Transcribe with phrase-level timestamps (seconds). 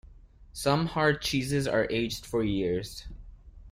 [0.53, 3.05] Some hard cheeses are aged for years.